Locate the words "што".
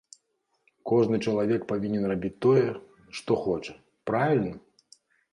3.19-3.37